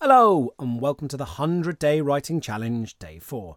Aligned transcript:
Hello, 0.00 0.52
and 0.58 0.80
welcome 0.80 1.06
to 1.08 1.16
the 1.16 1.24
100 1.24 1.78
Day 1.78 2.00
Writing 2.00 2.40
Challenge, 2.40 2.98
Day 2.98 3.20
4. 3.20 3.56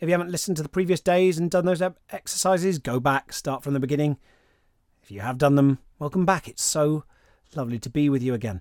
If 0.00 0.08
you 0.08 0.12
haven't 0.12 0.32
listened 0.32 0.56
to 0.58 0.62
the 0.62 0.68
previous 0.68 1.00
days 1.00 1.38
and 1.38 1.48
done 1.48 1.64
those 1.64 1.80
exercises, 2.10 2.80
go 2.80 2.98
back, 2.98 3.32
start 3.32 3.62
from 3.62 3.72
the 3.72 3.80
beginning. 3.80 4.18
If 5.02 5.12
you 5.12 5.20
have 5.20 5.38
done 5.38 5.54
them, 5.54 5.78
welcome 6.00 6.26
back. 6.26 6.48
It's 6.48 6.62
so 6.62 7.04
lovely 7.54 7.78
to 7.78 7.88
be 7.88 8.10
with 8.10 8.20
you 8.20 8.34
again. 8.34 8.60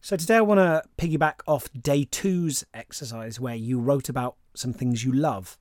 So, 0.00 0.16
today 0.16 0.36
I 0.36 0.40
want 0.40 0.58
to 0.58 0.82
piggyback 0.96 1.40
off 1.46 1.68
Day 1.74 2.04
2's 2.06 2.64
exercise 2.72 3.38
where 3.38 3.54
you 3.54 3.78
wrote 3.78 4.08
about 4.08 4.36
some 4.54 4.72
things 4.72 5.04
you 5.04 5.12
love. 5.12 5.58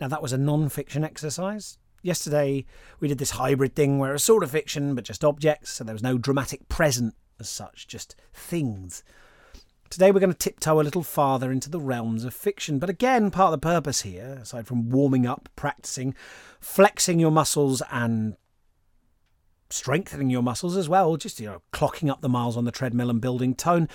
Now, 0.00 0.06
that 0.06 0.22
was 0.22 0.32
a 0.32 0.38
non 0.38 0.68
fiction 0.68 1.04
exercise. 1.04 1.78
Yesterday, 2.00 2.64
we 3.00 3.08
did 3.08 3.18
this 3.18 3.32
hybrid 3.32 3.74
thing 3.74 3.98
where 3.98 4.14
it's 4.14 4.24
sort 4.24 4.44
of 4.44 4.52
fiction, 4.52 4.94
but 4.94 5.04
just 5.04 5.24
objects, 5.24 5.72
so 5.72 5.84
there 5.84 5.94
was 5.94 6.02
no 6.02 6.16
dramatic 6.16 6.68
present 6.68 7.16
as 7.40 7.48
such, 7.48 7.88
just 7.88 8.14
things. 8.32 9.02
Today 9.94 10.10
we're 10.10 10.18
going 10.18 10.32
to 10.32 10.36
tiptoe 10.36 10.80
a 10.80 10.82
little 10.82 11.04
farther 11.04 11.52
into 11.52 11.70
the 11.70 11.78
realms 11.78 12.24
of 12.24 12.34
fiction, 12.34 12.80
but 12.80 12.90
again, 12.90 13.30
part 13.30 13.54
of 13.54 13.60
the 13.60 13.64
purpose 13.64 14.00
here, 14.00 14.40
aside 14.42 14.66
from 14.66 14.90
warming 14.90 15.24
up, 15.24 15.48
practicing, 15.54 16.16
flexing 16.58 17.20
your 17.20 17.30
muscles 17.30 17.80
and 17.92 18.36
strengthening 19.70 20.30
your 20.30 20.42
muscles 20.42 20.76
as 20.76 20.88
well, 20.88 21.16
just 21.16 21.38
you 21.38 21.46
know, 21.46 21.62
clocking 21.72 22.10
up 22.10 22.22
the 22.22 22.28
miles 22.28 22.56
on 22.56 22.64
the 22.64 22.72
treadmill 22.72 23.08
and 23.08 23.20
building 23.20 23.54
tone, 23.54 23.88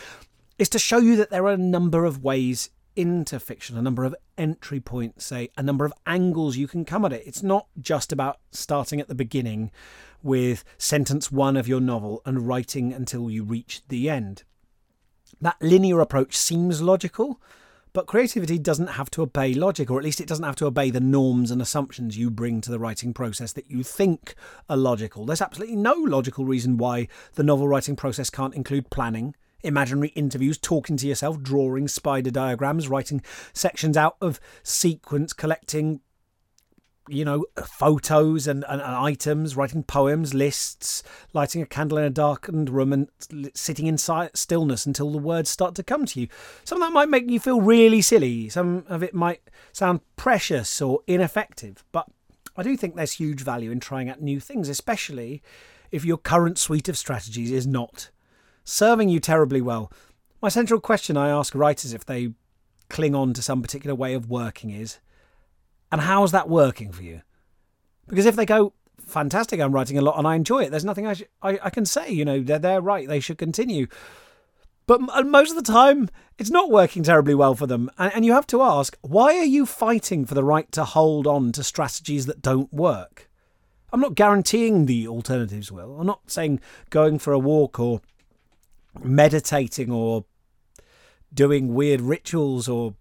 is 0.57 0.69
to 0.69 0.79
show 0.79 0.99
you 0.99 1.17
that 1.17 1.31
there 1.31 1.43
are 1.43 1.51
a 1.51 1.57
number 1.57 2.05
of 2.05 2.23
ways 2.23 2.69
into 2.95 3.37
fiction, 3.37 3.77
a 3.77 3.81
number 3.81 4.05
of 4.05 4.15
entry 4.37 4.79
points, 4.79 5.25
say, 5.25 5.49
a 5.57 5.63
number 5.63 5.83
of 5.83 5.91
angles 6.05 6.55
you 6.55 6.69
can 6.69 6.85
come 6.85 7.03
at 7.03 7.11
it. 7.11 7.23
It's 7.27 7.43
not 7.43 7.67
just 7.77 8.13
about 8.13 8.39
starting 8.51 9.01
at 9.01 9.09
the 9.09 9.15
beginning 9.15 9.69
with 10.23 10.63
sentence 10.77 11.29
one 11.29 11.57
of 11.57 11.67
your 11.67 11.81
novel 11.81 12.21
and 12.25 12.47
writing 12.47 12.93
until 12.93 13.29
you 13.29 13.43
reach 13.43 13.81
the 13.89 14.09
end. 14.09 14.45
That 15.41 15.57
linear 15.61 16.01
approach 16.01 16.35
seems 16.35 16.81
logical, 16.81 17.39
but 17.93 18.07
creativity 18.07 18.59
doesn't 18.59 18.87
have 18.87 19.09
to 19.11 19.21
obey 19.21 19.53
logic, 19.53 19.89
or 19.89 19.97
at 19.97 20.03
least 20.03 20.19
it 20.19 20.27
doesn't 20.27 20.43
have 20.45 20.57
to 20.57 20.65
obey 20.65 20.91
the 20.91 20.99
norms 20.99 21.49
and 21.49 21.61
assumptions 21.61 22.17
you 22.17 22.29
bring 22.29 22.61
to 22.61 22.71
the 22.71 22.79
writing 22.79 23.13
process 23.13 23.53
that 23.53 23.71
you 23.71 23.81
think 23.81 24.35
are 24.69 24.77
logical. 24.77 25.25
There's 25.25 25.41
absolutely 25.41 25.77
no 25.77 25.93
logical 25.93 26.45
reason 26.45 26.77
why 26.77 27.07
the 27.35 27.43
novel 27.43 27.67
writing 27.67 27.95
process 27.95 28.29
can't 28.29 28.53
include 28.53 28.89
planning, 28.89 29.33
imaginary 29.63 30.09
interviews, 30.09 30.57
talking 30.57 30.97
to 30.97 31.07
yourself, 31.07 31.41
drawing 31.41 31.87
spider 31.87 32.31
diagrams, 32.31 32.87
writing 32.87 33.21
sections 33.53 33.97
out 33.97 34.17
of 34.21 34.39
sequence, 34.61 35.33
collecting 35.33 36.01
you 37.09 37.25
know, 37.25 37.45
photos 37.65 38.47
and, 38.47 38.63
and, 38.69 38.81
and, 38.81 38.95
items, 38.95 39.55
writing 39.55 39.83
poems, 39.83 40.33
lists, 40.33 41.03
lighting 41.33 41.61
a 41.61 41.65
candle 41.65 41.97
in 41.97 42.03
a 42.03 42.09
darkened 42.09 42.69
room, 42.69 42.93
and 42.93 43.09
sitting 43.53 43.87
in 43.87 43.97
stillness 43.97 44.85
until 44.85 45.11
the 45.11 45.17
words 45.17 45.49
start 45.49 45.75
to 45.75 45.83
come 45.83 46.05
to 46.05 46.21
you. 46.21 46.27
Some 46.63 46.81
of 46.81 46.87
that 46.87 46.93
might 46.93 47.09
make 47.09 47.29
you 47.29 47.39
feel 47.39 47.61
really 47.61 48.01
silly. 48.01 48.49
Some 48.49 48.85
of 48.87 49.03
it 49.03 49.13
might 49.13 49.41
sound 49.71 50.01
precious 50.15 50.81
or 50.81 51.01
ineffective. 51.07 51.83
But 51.91 52.07
I 52.55 52.63
do 52.63 52.75
think 52.75 52.95
there's 52.95 53.13
huge 53.13 53.41
value 53.41 53.71
in 53.71 53.79
trying 53.79 54.09
out 54.09 54.21
new 54.21 54.39
things, 54.39 54.69
especially 54.69 55.41
if 55.91 56.05
your 56.05 56.17
current 56.17 56.57
suite 56.57 56.89
of 56.89 56.97
strategies 56.97 57.51
is 57.51 57.65
not 57.65 58.09
serving 58.63 59.09
you 59.09 59.19
terribly 59.19 59.61
well. 59.61 59.91
My 60.41 60.49
central 60.49 60.79
question 60.79 61.17
I 61.17 61.29
ask 61.29 61.55
writers 61.55 61.93
if 61.93 62.05
they 62.05 62.33
cling 62.89 63.15
on 63.15 63.33
to 63.33 63.41
some 63.41 63.61
particular 63.61 63.95
way 63.95 64.13
of 64.13 64.29
working 64.29 64.69
is 64.69 64.99
and 65.91 66.01
how's 66.01 66.31
that 66.31 66.49
working 66.49 66.91
for 66.91 67.03
you? 67.03 67.21
Because 68.07 68.25
if 68.25 68.35
they 68.35 68.45
go, 68.45 68.73
fantastic, 68.99 69.59
I'm 69.59 69.73
writing 69.73 69.97
a 69.97 70.01
lot 70.01 70.17
and 70.17 70.27
I 70.27 70.35
enjoy 70.35 70.63
it, 70.63 70.71
there's 70.71 70.85
nothing 70.85 71.07
I, 71.07 71.13
sh- 71.13 71.23
I, 71.41 71.59
I 71.63 71.69
can 71.69 71.85
say, 71.85 72.11
you 72.11 72.25
know, 72.25 72.41
they're, 72.41 72.59
they're 72.59 72.81
right, 72.81 73.07
they 73.07 73.19
should 73.19 73.37
continue. 73.37 73.87
But 74.87 75.01
most 75.27 75.51
of 75.51 75.55
the 75.55 75.71
time, 75.71 76.09
it's 76.39 76.49
not 76.49 76.71
working 76.71 77.03
terribly 77.03 77.35
well 77.35 77.53
for 77.53 77.67
them. 77.67 77.91
And, 77.99 78.11
and 78.15 78.25
you 78.25 78.33
have 78.33 78.47
to 78.47 78.63
ask, 78.63 78.97
why 79.01 79.37
are 79.37 79.45
you 79.45 79.67
fighting 79.67 80.25
for 80.25 80.33
the 80.33 80.43
right 80.43 80.71
to 80.71 80.83
hold 80.83 81.27
on 81.27 81.51
to 81.51 81.63
strategies 81.63 82.25
that 82.25 82.41
don't 82.41 82.73
work? 82.73 83.29
I'm 83.93 84.01
not 84.01 84.15
guaranteeing 84.15 84.87
the 84.87 85.07
alternatives 85.07 85.71
will. 85.71 85.99
I'm 85.99 86.07
not 86.07 86.31
saying 86.31 86.59
going 86.89 87.19
for 87.19 87.33
a 87.33 87.39
walk 87.39 87.79
or 87.79 88.01
meditating 89.03 89.91
or 89.91 90.25
doing 91.31 91.73
weird 91.75 92.01
rituals 92.01 92.67
or 92.67 92.95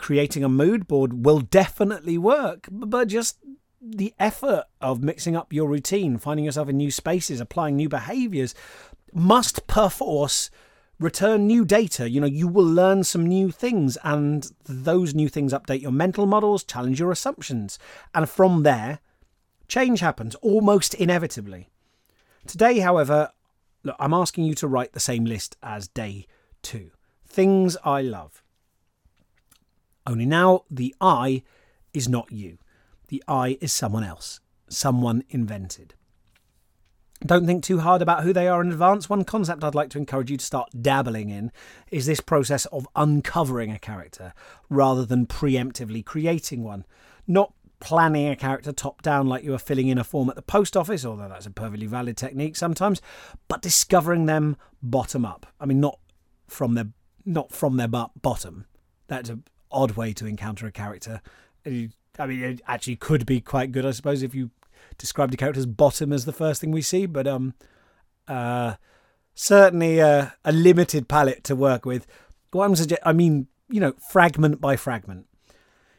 creating 0.00 0.42
a 0.42 0.48
mood 0.48 0.88
board 0.88 1.24
will 1.24 1.40
definitely 1.40 2.18
work, 2.18 2.66
but 2.70 3.08
just 3.08 3.38
the 3.80 4.12
effort 4.18 4.64
of 4.80 5.02
mixing 5.02 5.36
up 5.36 5.52
your 5.52 5.68
routine, 5.68 6.18
finding 6.18 6.44
yourself 6.44 6.68
in 6.68 6.76
new 6.76 6.90
spaces, 6.90 7.40
applying 7.40 7.76
new 7.76 7.88
behaviors 7.88 8.54
must 9.12 9.66
perforce 9.66 10.50
return 10.98 11.46
new 11.46 11.64
data. 11.64 12.08
You 12.08 12.20
know, 12.20 12.26
you 12.26 12.46
will 12.46 12.64
learn 12.66 13.04
some 13.04 13.26
new 13.26 13.50
things, 13.50 13.96
and 14.04 14.50
those 14.64 15.14
new 15.14 15.28
things 15.28 15.52
update 15.52 15.80
your 15.80 15.92
mental 15.92 16.26
models, 16.26 16.62
challenge 16.62 17.00
your 17.00 17.10
assumptions. 17.10 17.78
And 18.14 18.28
from 18.28 18.62
there, 18.62 19.00
change 19.66 20.00
happens 20.00 20.34
almost 20.36 20.94
inevitably. 20.94 21.70
Today, 22.46 22.80
however, 22.80 23.30
look, 23.82 23.96
I'm 23.98 24.14
asking 24.14 24.44
you 24.44 24.54
to 24.56 24.68
write 24.68 24.92
the 24.92 25.00
same 25.00 25.24
list 25.24 25.56
as 25.62 25.88
day 25.88 26.26
two 26.62 26.90
things 27.26 27.76
I 27.84 28.02
love. 28.02 28.42
Only 30.10 30.26
now 30.26 30.64
the 30.68 30.92
I 31.00 31.44
is 31.94 32.08
not 32.08 32.32
you. 32.32 32.58
The 33.06 33.22
I 33.28 33.58
is 33.60 33.72
someone 33.72 34.02
else, 34.02 34.40
someone 34.68 35.22
invented. 35.30 35.94
Don't 37.24 37.46
think 37.46 37.62
too 37.62 37.78
hard 37.78 38.02
about 38.02 38.24
who 38.24 38.32
they 38.32 38.48
are 38.48 38.60
in 38.60 38.72
advance. 38.72 39.08
One 39.08 39.22
concept 39.22 39.62
I'd 39.62 39.76
like 39.76 39.88
to 39.90 39.98
encourage 39.98 40.28
you 40.28 40.36
to 40.36 40.44
start 40.44 40.70
dabbling 40.82 41.30
in 41.30 41.52
is 41.92 42.06
this 42.06 42.20
process 42.20 42.66
of 42.66 42.88
uncovering 42.96 43.70
a 43.70 43.78
character 43.78 44.34
rather 44.68 45.06
than 45.06 45.26
preemptively 45.26 46.04
creating 46.04 46.64
one. 46.64 46.84
Not 47.28 47.52
planning 47.78 48.26
a 48.26 48.34
character 48.34 48.72
top 48.72 49.02
down 49.02 49.28
like 49.28 49.44
you 49.44 49.54
are 49.54 49.58
filling 49.58 49.86
in 49.86 49.98
a 49.98 50.02
form 50.02 50.28
at 50.28 50.34
the 50.34 50.42
post 50.42 50.76
office, 50.76 51.04
although 51.04 51.28
that's 51.28 51.46
a 51.46 51.52
perfectly 51.52 51.86
valid 51.86 52.16
technique 52.16 52.56
sometimes, 52.56 53.00
but 53.46 53.62
discovering 53.62 54.26
them 54.26 54.56
bottom 54.82 55.24
up. 55.24 55.46
I 55.60 55.66
mean, 55.66 55.78
not 55.78 56.00
from 56.48 56.74
their 56.74 56.88
not 57.24 57.52
from 57.52 57.76
their 57.76 57.86
bottom. 57.86 58.64
That's 59.06 59.30
a, 59.30 59.38
odd 59.70 59.92
way 59.92 60.12
to 60.14 60.26
encounter 60.26 60.66
a 60.66 60.72
character. 60.72 61.20
I 61.66 62.26
mean, 62.26 62.42
it 62.42 62.60
actually 62.66 62.96
could 62.96 63.26
be 63.26 63.40
quite 63.40 63.72
good, 63.72 63.86
I 63.86 63.92
suppose, 63.92 64.22
if 64.22 64.34
you 64.34 64.50
described 64.98 65.34
a 65.34 65.36
character's 65.36 65.66
bottom 65.66 66.12
as 66.12 66.24
the 66.24 66.32
first 66.32 66.60
thing 66.60 66.70
we 66.70 66.82
see, 66.82 67.06
but 67.06 67.26
um, 67.26 67.54
uh, 68.28 68.74
certainly 69.34 69.98
a, 69.98 70.34
limited 70.44 71.08
palette 71.08 71.44
to 71.44 71.56
work 71.56 71.84
with. 71.84 72.06
What 72.52 72.64
I'm 72.64 72.76
suggest- 72.76 73.02
I 73.04 73.12
mean, 73.12 73.48
you 73.68 73.80
know, 73.80 73.92
fragment 74.10 74.60
by 74.60 74.76
fragment. 74.76 75.26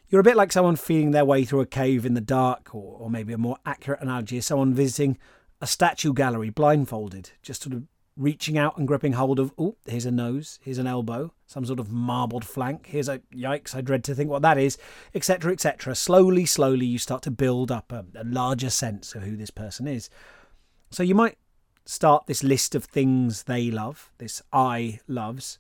You're 0.09 0.21
a 0.21 0.25
bit 0.25 0.35
like 0.35 0.51
someone 0.51 0.75
feeling 0.75 1.11
their 1.11 1.23
way 1.23 1.45
through 1.45 1.61
a 1.61 1.65
cave 1.65 2.05
in 2.05 2.13
the 2.13 2.21
dark, 2.21 2.75
or, 2.75 2.97
or 2.99 3.09
maybe 3.09 3.31
a 3.31 3.37
more 3.37 3.57
accurate 3.65 4.01
analogy 4.01 4.37
is 4.37 4.45
someone 4.45 4.73
visiting 4.73 5.17
a 5.61 5.67
statue 5.67 6.11
gallery 6.11 6.49
blindfolded, 6.49 7.31
just 7.41 7.63
sort 7.63 7.75
of 7.75 7.83
reaching 8.17 8.57
out 8.57 8.77
and 8.77 8.87
gripping 8.87 9.13
hold 9.13 9.39
of, 9.39 9.53
oh, 9.57 9.75
here's 9.85 10.05
a 10.05 10.11
nose, 10.11 10.59
here's 10.61 10.77
an 10.77 10.87
elbow, 10.87 11.33
some 11.47 11.65
sort 11.65 11.79
of 11.79 11.91
marbled 11.91 12.45
flank, 12.45 12.87
here's 12.87 13.09
a 13.09 13.19
yikes, 13.33 13.73
I 13.75 13.81
dread 13.81 14.03
to 14.05 14.15
think 14.15 14.29
what 14.29 14.41
that 14.41 14.57
is, 14.57 14.77
etc., 15.15 15.53
etc. 15.53 15.95
Slowly, 15.95 16.45
slowly, 16.45 16.85
you 16.85 16.97
start 16.97 17.21
to 17.23 17.31
build 17.31 17.71
up 17.71 17.91
a, 17.91 18.05
a, 18.15 18.23
larger 18.23 18.69
sense 18.69 19.15
of 19.15 19.23
who 19.23 19.35
this 19.35 19.49
person 19.49 19.87
is. 19.87 20.09
So 20.89 21.03
you 21.03 21.15
might 21.15 21.37
start 21.85 22.27
this 22.27 22.43
list 22.43 22.75
of 22.75 22.83
things 22.83 23.43
they 23.43 23.71
love, 23.71 24.11
this 24.17 24.41
I 24.51 24.99
loves, 25.07 25.57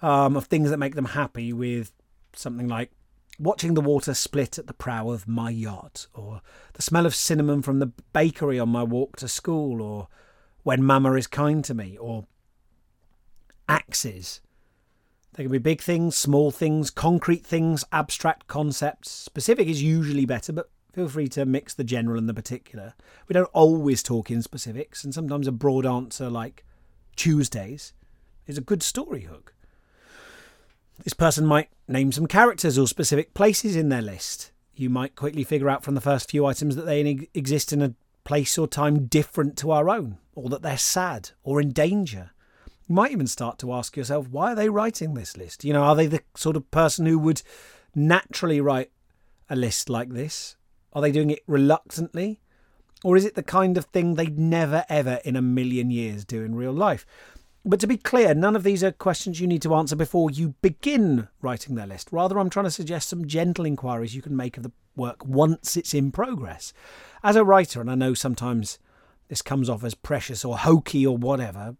um, 0.00 0.36
of 0.36 0.46
things 0.46 0.70
that 0.70 0.78
make 0.78 0.94
them 0.94 1.06
happy 1.06 1.52
with 1.52 1.92
something 2.34 2.68
like 2.68 2.90
watching 3.38 3.74
the 3.74 3.80
water 3.80 4.14
split 4.14 4.58
at 4.58 4.66
the 4.66 4.72
prow 4.72 5.10
of 5.10 5.26
my 5.26 5.50
yacht, 5.50 6.06
or 6.14 6.42
the 6.74 6.82
smell 6.82 7.06
of 7.06 7.14
cinnamon 7.14 7.60
from 7.62 7.80
the 7.80 7.92
bakery 8.12 8.58
on 8.58 8.68
my 8.68 8.82
walk 8.82 9.16
to 9.16 9.28
school, 9.28 9.82
or 9.82 10.08
when 10.62 10.82
Mama 10.82 11.12
is 11.14 11.26
kind 11.26 11.64
to 11.64 11.74
me, 11.74 11.96
or 11.96 12.26
axes. 13.68 14.40
They 15.34 15.44
can 15.44 15.52
be 15.52 15.58
big 15.58 15.80
things, 15.80 16.16
small 16.16 16.50
things, 16.50 16.90
concrete 16.90 17.44
things, 17.44 17.84
abstract 17.90 18.46
concepts. 18.46 19.10
Specific 19.10 19.66
is 19.66 19.82
usually 19.82 20.26
better, 20.26 20.52
but 20.52 20.70
feel 20.92 21.08
free 21.08 21.28
to 21.28 21.46
mix 21.46 21.72
the 21.72 21.84
general 21.84 22.18
and 22.18 22.28
the 22.28 22.34
particular. 22.34 22.94
We 23.28 23.32
don't 23.32 23.48
always 23.52 24.02
talk 24.02 24.30
in 24.30 24.42
specifics, 24.42 25.04
and 25.04 25.14
sometimes 25.14 25.46
a 25.46 25.52
broad 25.52 25.86
answer 25.86 26.28
like 26.28 26.64
Tuesdays 27.16 27.94
is 28.46 28.58
a 28.58 28.62
good 28.62 28.82
story 28.82 29.22
hook. 29.22 29.54
This 31.02 31.14
person 31.14 31.46
might 31.46 31.70
name 31.88 32.12
some 32.12 32.26
characters 32.26 32.78
or 32.78 32.86
specific 32.86 33.34
places 33.34 33.74
in 33.74 33.88
their 33.88 34.02
list. 34.02 34.52
You 34.74 34.90
might 34.90 35.16
quickly 35.16 35.44
figure 35.44 35.70
out 35.70 35.82
from 35.82 35.94
the 35.94 36.00
first 36.00 36.30
few 36.30 36.44
items 36.46 36.76
that 36.76 36.86
they 36.86 37.28
exist 37.34 37.72
in 37.72 37.82
a 37.82 37.94
place 38.24 38.56
or 38.58 38.68
time 38.68 39.06
different 39.06 39.56
to 39.58 39.70
our 39.70 39.88
own, 39.88 40.18
or 40.34 40.48
that 40.48 40.62
they're 40.62 40.78
sad 40.78 41.30
or 41.42 41.60
in 41.60 41.70
danger. 41.70 42.30
You 42.88 42.94
might 42.94 43.12
even 43.12 43.26
start 43.26 43.58
to 43.60 43.72
ask 43.72 43.96
yourself, 43.96 44.28
why 44.28 44.52
are 44.52 44.56
they 44.56 44.68
writing 44.68 45.14
this 45.14 45.36
list? 45.36 45.64
You 45.64 45.72
know, 45.72 45.82
are 45.82 45.96
they 45.96 46.06
the 46.06 46.22
sort 46.34 46.56
of 46.56 46.70
person 46.70 47.06
who 47.06 47.18
would 47.18 47.42
naturally 47.94 48.60
write 48.60 48.90
a 49.48 49.56
list 49.56 49.88
like 49.88 50.10
this? 50.10 50.56
Are 50.92 51.02
they 51.02 51.12
doing 51.12 51.30
it 51.30 51.42
reluctantly? 51.46 52.40
Or 53.04 53.16
is 53.16 53.24
it 53.24 53.34
the 53.34 53.42
kind 53.42 53.76
of 53.76 53.86
thing 53.86 54.14
they'd 54.14 54.38
never 54.38 54.84
ever 54.88 55.20
in 55.24 55.36
a 55.36 55.42
million 55.42 55.90
years 55.90 56.24
do 56.24 56.44
in 56.44 56.54
real 56.54 56.72
life? 56.72 57.04
But 57.64 57.78
to 57.80 57.86
be 57.86 57.96
clear, 57.96 58.34
none 58.34 58.56
of 58.56 58.64
these 58.64 58.82
are 58.82 58.90
questions 58.90 59.40
you 59.40 59.46
need 59.46 59.62
to 59.62 59.74
answer 59.74 59.94
before 59.94 60.30
you 60.30 60.54
begin 60.62 61.28
writing 61.40 61.76
their 61.76 61.86
list. 61.86 62.08
Rather, 62.10 62.38
I'm 62.38 62.50
trying 62.50 62.64
to 62.64 62.70
suggest 62.72 63.08
some 63.08 63.26
gentle 63.26 63.64
inquiries 63.64 64.16
you 64.16 64.22
can 64.22 64.36
make 64.36 64.56
of 64.56 64.64
the 64.64 64.72
work 64.96 65.24
once 65.24 65.76
it's 65.76 65.94
in 65.94 66.10
progress. 66.10 66.72
As 67.22 67.36
a 67.36 67.44
writer, 67.44 67.80
and 67.80 67.90
I 67.90 67.94
know 67.94 68.14
sometimes 68.14 68.80
this 69.32 69.40
comes 69.40 69.70
off 69.70 69.82
as 69.82 69.94
precious 69.94 70.44
or 70.44 70.58
hokey 70.58 71.06
or 71.06 71.16
whatever, 71.16 71.74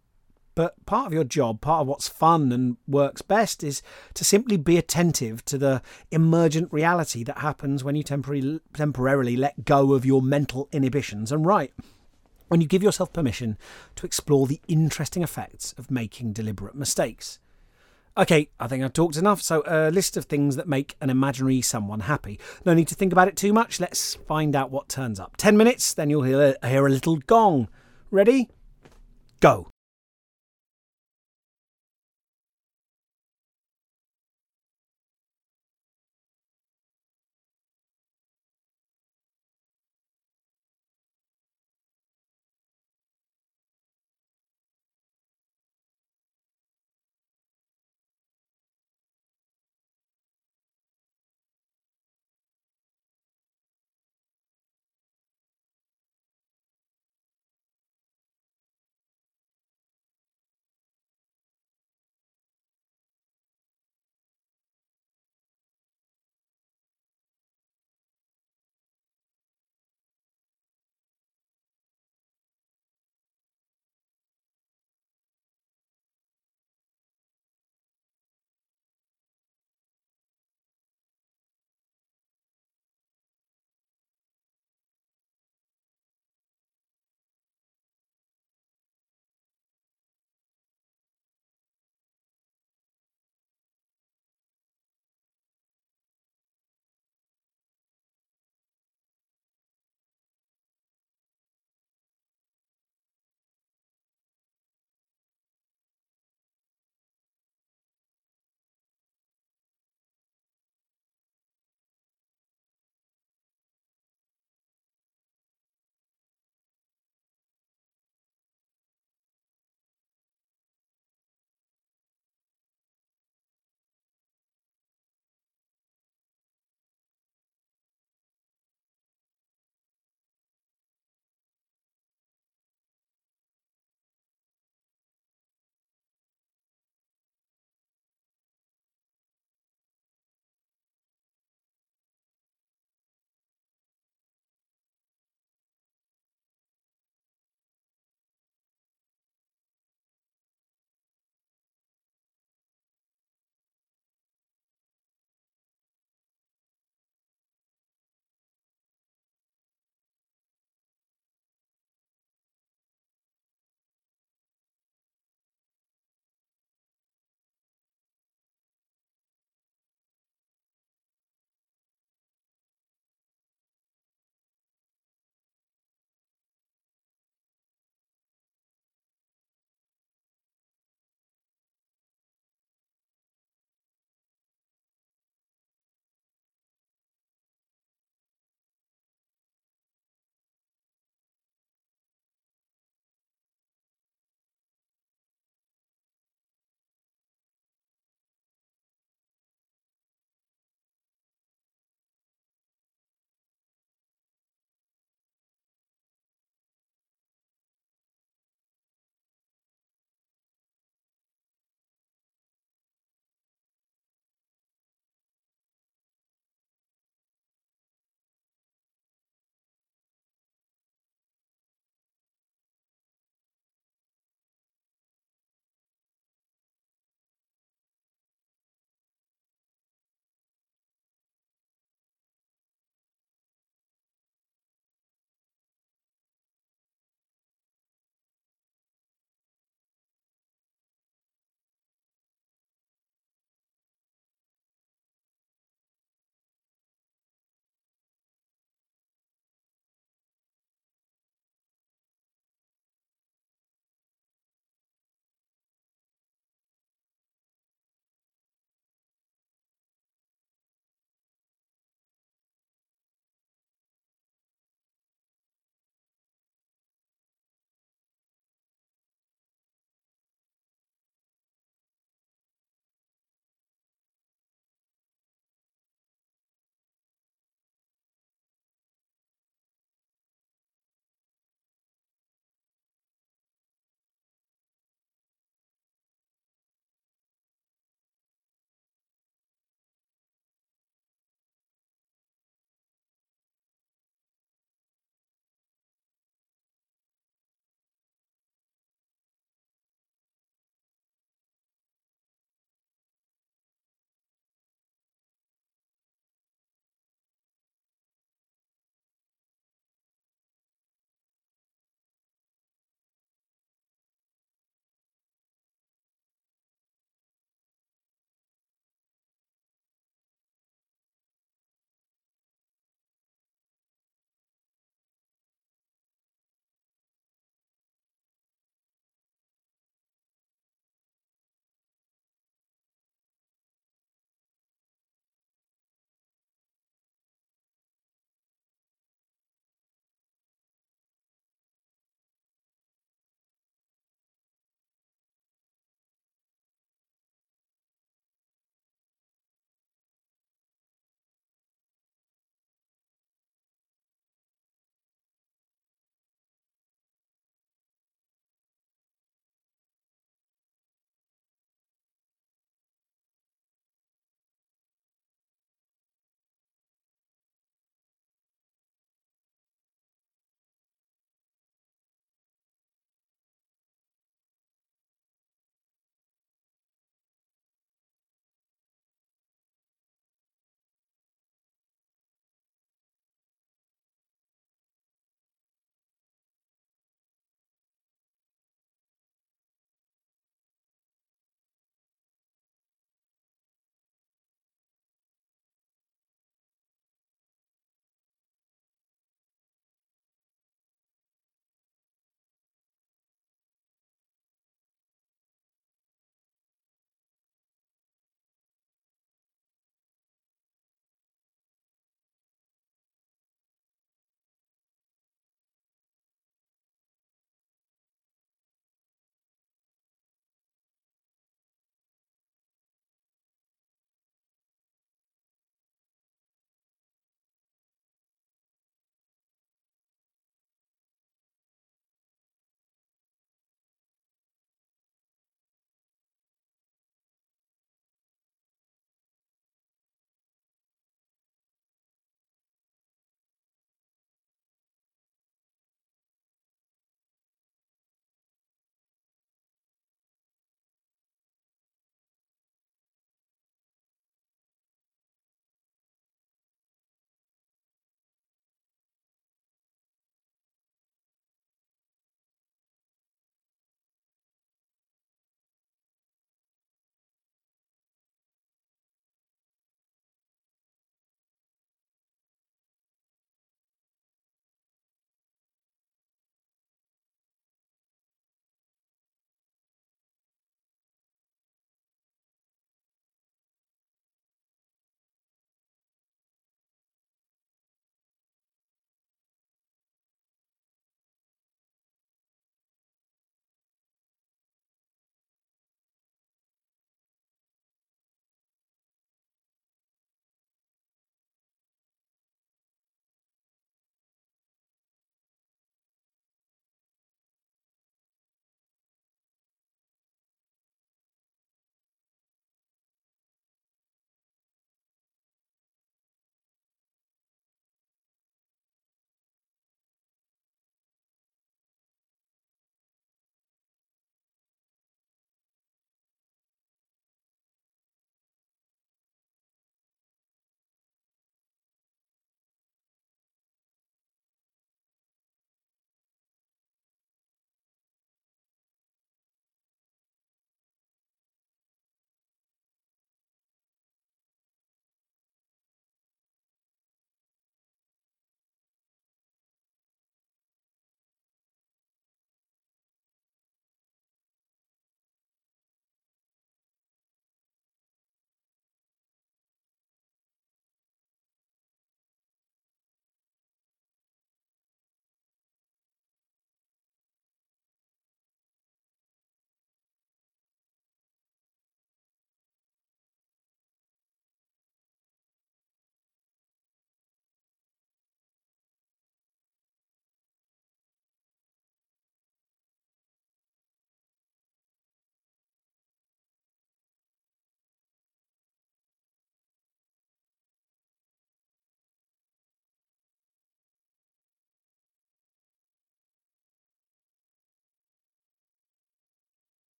but 0.55 0.83
part 0.87 1.05
of 1.05 1.13
your 1.13 1.23
job, 1.23 1.61
part 1.61 1.81
of 1.81 1.87
what's 1.87 2.07
fun 2.07 2.51
and 2.51 2.77
works 2.87 3.21
best, 3.21 3.63
is 3.63 3.83
to 4.15 4.25
simply 4.25 4.57
be 4.57 4.75
attentive 4.75 5.45
to 5.45 5.59
the 5.59 5.83
emergent 6.09 6.73
reality 6.73 7.23
that 7.25 7.37
happens 7.37 7.83
when 7.83 7.95
you 7.95 8.01
temporarily, 8.01 8.59
temporarily 8.73 9.35
let 9.35 9.65
go 9.65 9.93
of 9.93 10.03
your 10.03 10.19
mental 10.19 10.67
inhibitions 10.71 11.31
and 11.31 11.45
write. 11.45 11.73
When 12.47 12.59
you 12.59 12.65
give 12.65 12.81
yourself 12.81 13.13
permission 13.13 13.59
to 13.97 14.07
explore 14.07 14.47
the 14.47 14.59
interesting 14.67 15.21
effects 15.21 15.75
of 15.77 15.91
making 15.91 16.33
deliberate 16.33 16.73
mistakes. 16.73 17.37
Okay, 18.15 18.49
I 18.59 18.67
think 18.67 18.83
I've 18.83 18.93
talked 18.93 19.17
enough. 19.17 19.41
So, 19.41 19.63
a 19.65 19.89
list 19.89 20.17
of 20.17 20.25
things 20.25 20.55
that 20.55 20.67
make 20.67 20.95
an 21.01 21.09
imaginary 21.09 21.61
someone 21.61 22.01
happy. 22.01 22.39
No 22.63 22.73
need 22.75 22.87
to 22.89 22.95
think 22.95 23.11
about 23.11 23.27
it 23.27 23.35
too 23.35 23.53
much. 23.53 23.79
Let's 23.79 24.15
find 24.15 24.55
out 24.55 24.69
what 24.69 24.87
turns 24.87 25.19
up. 25.19 25.35
10 25.37 25.57
minutes, 25.57 25.95
then 25.95 26.11
you'll 26.11 26.21
hear, 26.21 26.55
hear 26.63 26.85
a 26.85 26.91
little 26.91 27.17
gong. 27.17 27.69
Ready? 28.11 28.49
Go. 29.39 29.72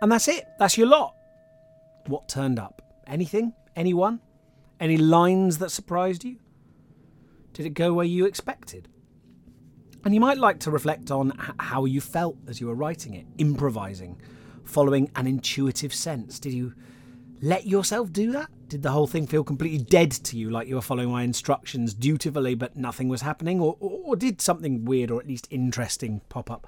And 0.00 0.12
that's 0.12 0.28
it. 0.28 0.46
That's 0.58 0.78
your 0.78 0.86
lot. 0.86 1.14
What 2.06 2.28
turned 2.28 2.58
up? 2.58 2.82
Anything? 3.06 3.52
Anyone? 3.76 4.20
Any 4.80 4.96
lines 4.96 5.58
that 5.58 5.70
surprised 5.70 6.24
you? 6.24 6.38
Did 7.52 7.66
it 7.66 7.70
go 7.70 7.92
where 7.92 8.06
you 8.06 8.26
expected? 8.26 8.88
And 10.04 10.14
you 10.14 10.20
might 10.20 10.38
like 10.38 10.60
to 10.60 10.70
reflect 10.70 11.10
on 11.10 11.32
how 11.58 11.84
you 11.84 12.00
felt 12.00 12.36
as 12.46 12.60
you 12.60 12.68
were 12.68 12.74
writing 12.74 13.14
it, 13.14 13.26
improvising, 13.38 14.20
following 14.64 15.10
an 15.16 15.26
intuitive 15.26 15.92
sense. 15.92 16.38
Did 16.38 16.52
you 16.52 16.74
let 17.42 17.66
yourself 17.66 18.12
do 18.12 18.32
that? 18.32 18.48
Did 18.68 18.82
the 18.82 18.90
whole 18.90 19.06
thing 19.06 19.26
feel 19.26 19.42
completely 19.42 19.78
dead 19.78 20.12
to 20.12 20.36
you, 20.36 20.50
like 20.50 20.68
you 20.68 20.76
were 20.76 20.82
following 20.82 21.10
my 21.10 21.22
instructions 21.22 21.94
dutifully, 21.94 22.54
but 22.54 22.76
nothing 22.76 23.08
was 23.08 23.22
happening? 23.22 23.60
Or, 23.60 23.76
or 23.80 24.14
did 24.14 24.40
something 24.40 24.84
weird 24.84 25.10
or 25.10 25.20
at 25.20 25.26
least 25.26 25.48
interesting 25.50 26.20
pop 26.28 26.50
up? 26.50 26.66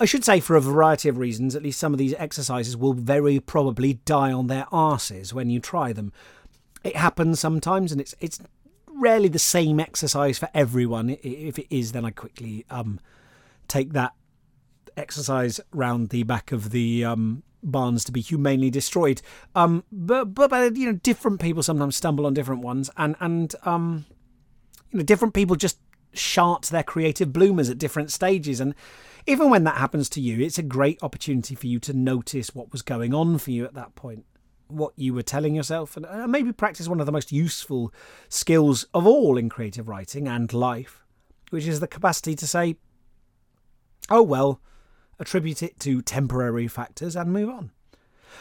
I 0.00 0.04
should 0.04 0.24
say, 0.24 0.40
for 0.40 0.56
a 0.56 0.60
variety 0.60 1.08
of 1.08 1.18
reasons, 1.18 1.54
at 1.54 1.62
least 1.62 1.78
some 1.78 1.92
of 1.92 1.98
these 1.98 2.14
exercises 2.14 2.76
will 2.76 2.94
very 2.94 3.40
probably 3.40 3.94
die 3.94 4.32
on 4.32 4.46
their 4.46 4.66
arses 4.72 5.32
when 5.32 5.50
you 5.50 5.60
try 5.60 5.92
them. 5.92 6.12
It 6.82 6.96
happens 6.96 7.40
sometimes, 7.40 7.92
and 7.92 8.00
it's 8.00 8.14
it's 8.20 8.40
rarely 8.86 9.28
the 9.28 9.38
same 9.38 9.80
exercise 9.80 10.38
for 10.38 10.48
everyone. 10.54 11.10
If 11.22 11.58
it 11.58 11.66
is, 11.70 11.92
then 11.92 12.04
I 12.04 12.10
quickly 12.10 12.64
um, 12.70 13.00
take 13.68 13.92
that 13.92 14.12
exercise 14.96 15.60
round 15.72 16.10
the 16.10 16.22
back 16.22 16.52
of 16.52 16.70
the 16.70 17.04
um, 17.04 17.42
barns 17.62 18.04
to 18.04 18.12
be 18.12 18.20
humanely 18.20 18.70
destroyed. 18.70 19.22
Um, 19.54 19.84
but, 19.90 20.34
but, 20.34 20.50
but 20.50 20.76
you 20.76 20.86
know, 20.86 20.98
different 20.98 21.40
people 21.40 21.62
sometimes 21.62 21.96
stumble 21.96 22.26
on 22.26 22.34
different 22.34 22.62
ones, 22.62 22.90
and 22.96 23.16
and 23.20 23.54
um, 23.64 24.06
you 24.90 24.98
know, 24.98 25.04
different 25.04 25.34
people 25.34 25.56
just 25.56 25.78
shart 26.12 26.64
their 26.64 26.82
creative 26.82 27.32
bloomers 27.32 27.70
at 27.70 27.78
different 27.78 28.10
stages. 28.10 28.60
And 28.60 28.74
even 29.26 29.50
when 29.50 29.64
that 29.64 29.76
happens 29.76 30.08
to 30.10 30.20
you, 30.20 30.40
it's 30.40 30.58
a 30.58 30.62
great 30.62 31.02
opportunity 31.02 31.54
for 31.54 31.66
you 31.66 31.78
to 31.80 31.92
notice 31.92 32.54
what 32.54 32.72
was 32.72 32.82
going 32.82 33.14
on 33.14 33.38
for 33.38 33.50
you 33.50 33.64
at 33.64 33.74
that 33.74 33.94
point, 33.94 34.24
what 34.68 34.92
you 34.96 35.14
were 35.14 35.22
telling 35.22 35.54
yourself, 35.54 35.96
and 35.96 36.06
uh, 36.06 36.26
maybe 36.26 36.52
practice 36.52 36.88
one 36.88 37.00
of 37.00 37.06
the 37.06 37.12
most 37.12 37.32
useful 37.32 37.92
skills 38.28 38.86
of 38.94 39.06
all 39.06 39.36
in 39.36 39.48
creative 39.48 39.88
writing 39.88 40.26
and 40.28 40.52
life, 40.52 41.04
which 41.50 41.66
is 41.66 41.80
the 41.80 41.88
capacity 41.88 42.34
to 42.34 42.46
say, 42.46 42.76
"Oh 44.10 44.22
well." 44.22 44.60
attribute 45.22 45.62
it 45.62 45.80
to 45.80 46.02
temporary 46.02 46.68
factors, 46.68 47.16
and 47.16 47.32
move 47.32 47.48
on. 47.48 47.70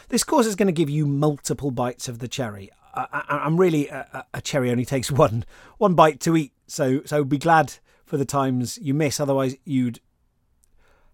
This 0.10 0.24
course 0.24 0.46
is 0.46 0.56
going 0.56 0.68
to 0.68 0.74
give 0.74 0.90
you 0.90 1.06
multiple 1.06 1.72
bites 1.72 2.10
of 2.10 2.20
the 2.20 2.28
cherry. 2.28 2.70
I, 2.94 3.46
am 3.46 3.56
really 3.56 3.88
a, 3.88 4.26
a, 4.34 4.42
cherry 4.42 4.70
only 4.70 4.84
takes 4.84 5.10
one 5.24 5.46
one 5.78 5.94
bite 5.94 6.20
to 6.22 6.36
eat, 6.36 6.52
so 6.72 7.02
so 7.06 7.24
be 7.24 7.38
glad 7.38 7.74
for 8.06 8.18
the 8.18 8.26
times 8.26 8.78
you 8.82 8.94
miss. 8.94 9.20
Otherwise, 9.20 9.56
you'd 9.66 10.00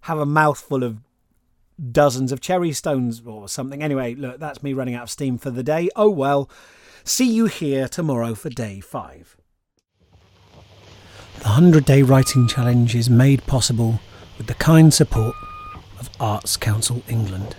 have 0.02 0.20
a 0.20 0.26
mouthful 0.26 0.84
of 0.84 1.00
dozens 1.92 2.32
of 2.32 2.42
cherry 2.42 2.72
stones 2.72 3.22
or 3.26 3.48
something. 3.48 3.84
Anyway, 3.84 4.16
look, 4.16 4.40
that's 4.40 4.64
me 4.64 4.74
running 4.74 4.96
out 4.96 5.04
of 5.04 5.10
steam 5.10 5.38
for 5.38 5.52
the 5.52 5.64
day. 5.64 5.90
Oh 5.96 6.10
well. 6.10 6.50
See 7.04 7.32
you 7.32 7.46
here 7.46 7.88
tomorrow 7.88 8.36
for 8.36 8.50
day 8.50 8.80
five. 8.80 9.38
The 11.38 11.44
100 11.44 11.86
Day 11.86 12.02
Writing 12.02 12.48
Challenge 12.48 12.96
is 12.96 13.10
made 13.10 13.46
possible 13.46 14.00
with 14.38 14.48
the 14.48 14.56
kind 14.56 14.94
support 14.94 15.36
of 16.00 16.10
Arts 16.20 16.58
Council 16.58 17.04
England. 17.08 17.56